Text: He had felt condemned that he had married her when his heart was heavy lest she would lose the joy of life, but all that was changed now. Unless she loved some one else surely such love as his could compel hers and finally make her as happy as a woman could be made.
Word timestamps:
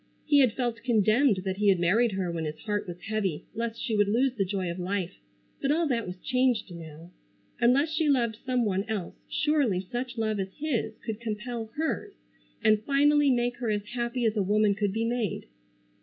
He 0.25 0.39
had 0.39 0.53
felt 0.53 0.81
condemned 0.81 1.41
that 1.45 1.57
he 1.57 1.67
had 1.69 1.79
married 1.79 2.13
her 2.13 2.31
when 2.31 2.45
his 2.45 2.57
heart 2.61 2.87
was 2.87 2.99
heavy 3.01 3.45
lest 3.53 3.79
she 3.79 3.95
would 3.95 4.07
lose 4.07 4.33
the 4.33 4.43
joy 4.43 4.71
of 4.71 4.79
life, 4.79 5.13
but 5.61 5.69
all 5.71 5.85
that 5.89 6.07
was 6.07 6.17
changed 6.17 6.73
now. 6.73 7.11
Unless 7.59 7.91
she 7.93 8.09
loved 8.09 8.37
some 8.43 8.65
one 8.65 8.83
else 8.85 9.13
surely 9.29 9.79
such 9.79 10.17
love 10.17 10.39
as 10.39 10.55
his 10.57 10.95
could 11.05 11.19
compel 11.19 11.67
hers 11.75 12.13
and 12.63 12.81
finally 12.81 13.29
make 13.29 13.57
her 13.57 13.69
as 13.69 13.85
happy 13.93 14.25
as 14.25 14.35
a 14.35 14.41
woman 14.41 14.73
could 14.73 14.91
be 14.91 15.05
made. 15.05 15.45